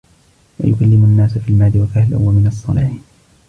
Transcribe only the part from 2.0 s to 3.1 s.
وَمِنَ الصَّالِحِينَ